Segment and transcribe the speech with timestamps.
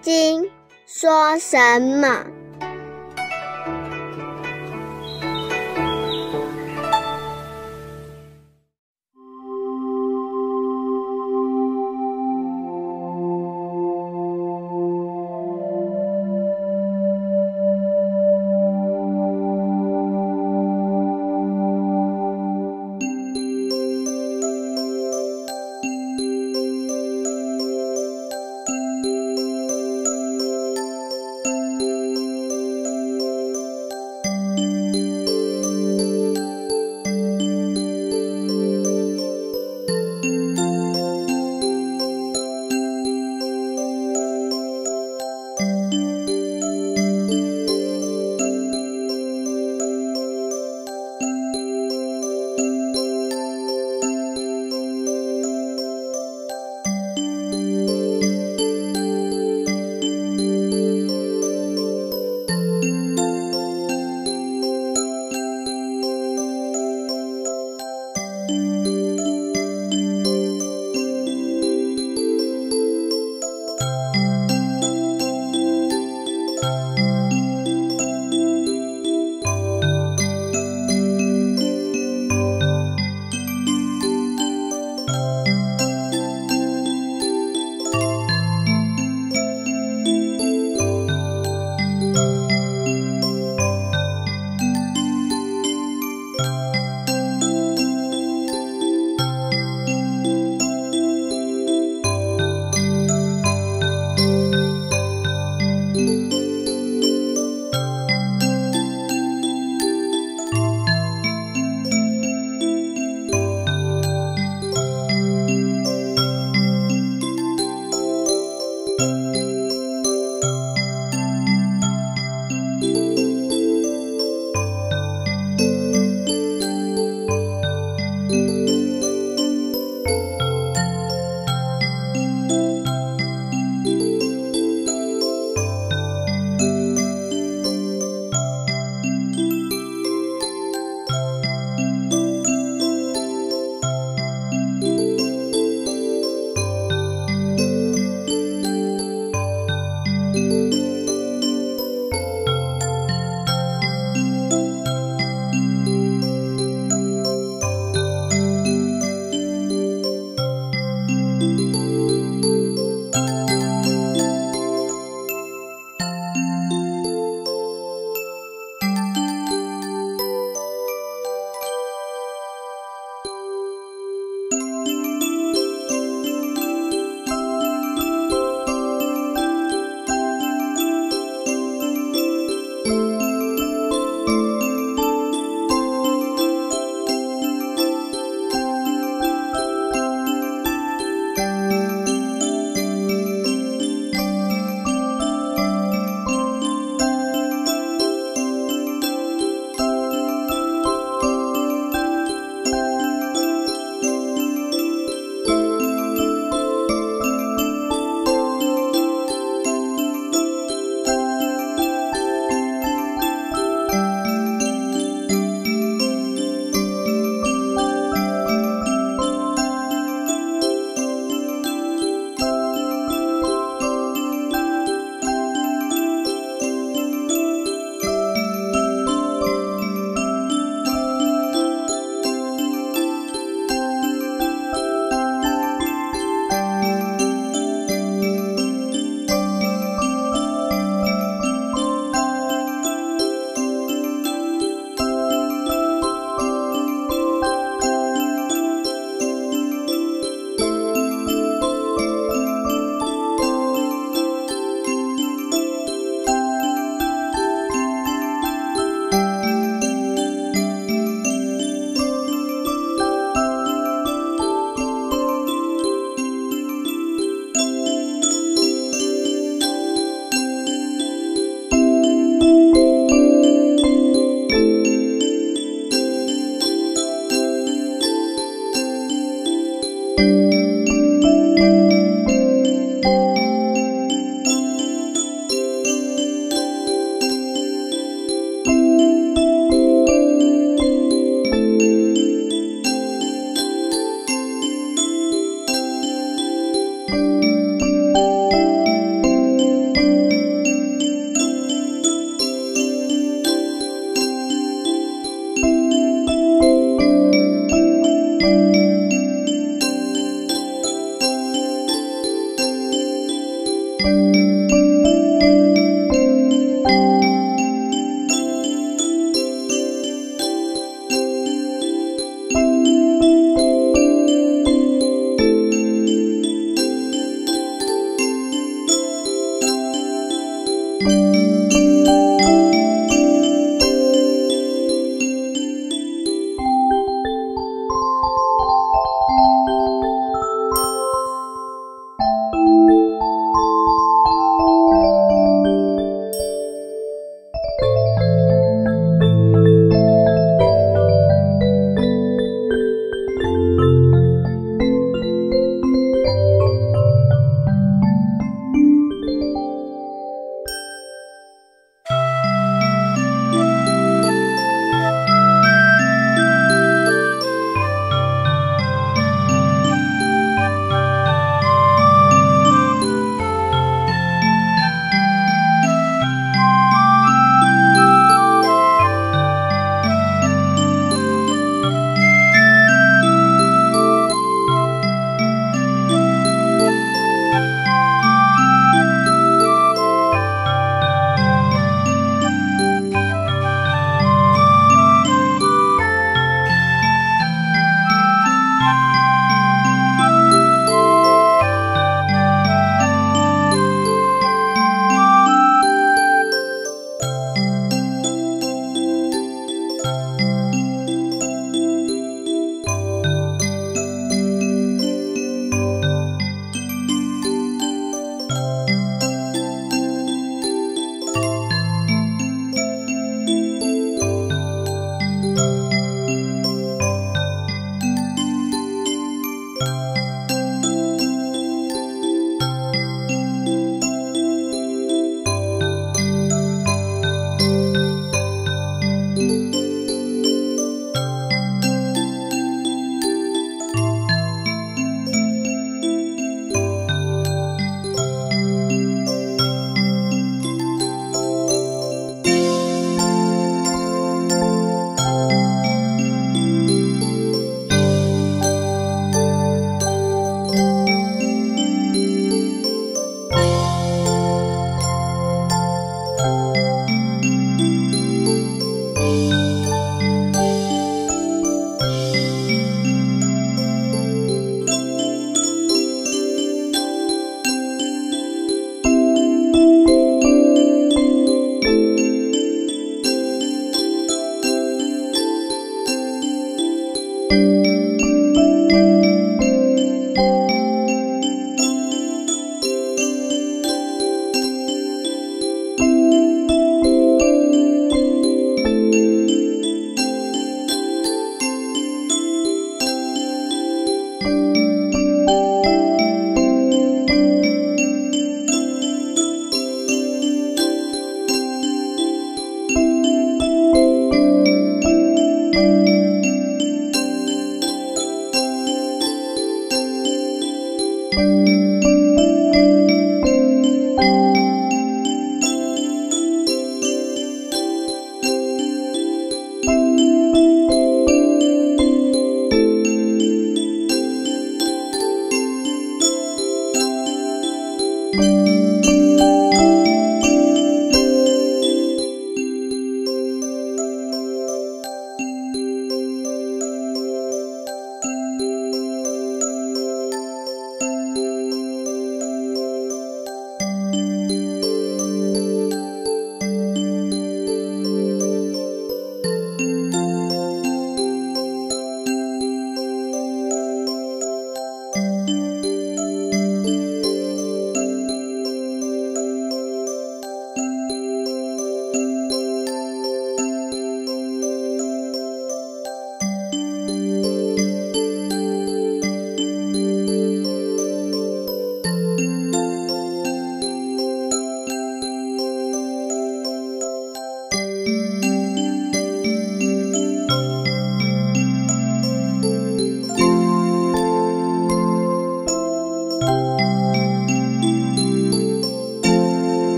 [0.00, 0.48] 经
[0.86, 2.24] 说什么？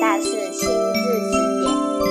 [0.00, 1.66] 大士亲自指点，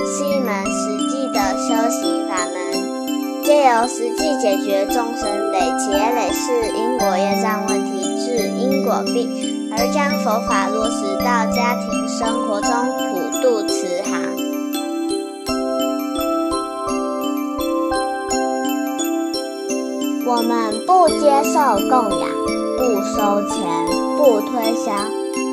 [0.06, 12.70] 是一门实际的修行法门，借由实际解决众生累劫累世因果业障问题，治因果病，而将佛法落实到家庭生活中，
[13.08, 14.20] 普渡慈航。
[20.26, 22.28] 我们不接受供养，
[22.76, 23.56] 不收钱，
[24.18, 24.92] 不推销，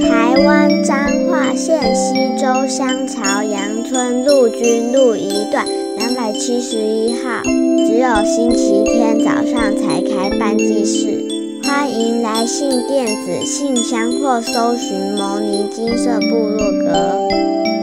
[0.00, 7.42] 台湾彰化县溪州乡朝阳村陆军路一段两百七十一号。
[7.86, 11.24] 只有星期天早上才开办祭事，
[11.64, 17.77] 欢迎来信电子信箱或搜寻牟尼金色部落格。